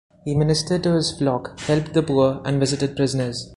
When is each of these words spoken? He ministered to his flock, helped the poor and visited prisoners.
He 0.25 0.33
ministered 0.35 0.81
to 0.81 0.95
his 0.95 1.11
flock, 1.15 1.59
helped 1.59 1.93
the 1.93 2.01
poor 2.01 2.41
and 2.43 2.59
visited 2.59 2.95
prisoners. 2.95 3.49